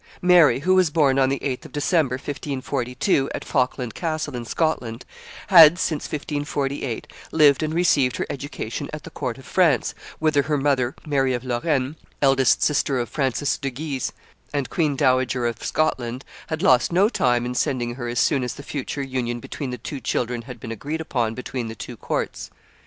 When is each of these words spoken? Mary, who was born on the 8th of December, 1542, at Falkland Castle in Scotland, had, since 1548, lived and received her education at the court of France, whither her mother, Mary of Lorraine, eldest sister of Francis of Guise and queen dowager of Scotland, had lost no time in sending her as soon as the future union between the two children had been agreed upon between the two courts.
Mary, 0.23 0.61
who 0.61 0.73
was 0.73 0.89
born 0.89 1.19
on 1.19 1.29
the 1.29 1.37
8th 1.41 1.65
of 1.65 1.71
December, 1.73 2.15
1542, 2.15 3.29
at 3.35 3.45
Falkland 3.45 3.93
Castle 3.93 4.35
in 4.35 4.45
Scotland, 4.45 5.05
had, 5.49 5.77
since 5.77 6.05
1548, 6.11 7.05
lived 7.31 7.61
and 7.61 7.71
received 7.71 8.17
her 8.17 8.25
education 8.27 8.89
at 8.93 9.03
the 9.03 9.11
court 9.11 9.37
of 9.37 9.45
France, 9.45 9.93
whither 10.17 10.41
her 10.41 10.57
mother, 10.57 10.95
Mary 11.05 11.35
of 11.35 11.43
Lorraine, 11.43 11.97
eldest 12.19 12.63
sister 12.63 12.97
of 12.97 13.09
Francis 13.09 13.59
of 13.63 13.73
Guise 13.75 14.11
and 14.51 14.71
queen 14.71 14.95
dowager 14.95 15.45
of 15.45 15.63
Scotland, 15.63 16.25
had 16.47 16.63
lost 16.63 16.91
no 16.91 17.07
time 17.07 17.45
in 17.45 17.53
sending 17.53 17.93
her 17.93 18.07
as 18.07 18.17
soon 18.19 18.43
as 18.43 18.55
the 18.55 18.63
future 18.63 19.03
union 19.03 19.39
between 19.39 19.69
the 19.69 19.77
two 19.77 19.99
children 19.99 20.41
had 20.41 20.59
been 20.59 20.71
agreed 20.71 20.99
upon 20.99 21.35
between 21.35 21.67
the 21.67 21.75
two 21.75 21.95
courts. 21.95 22.49